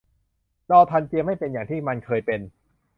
[0.69, 2.39] นอสทัลเจียไม่เป็นอย่างที่มันเคยเป็น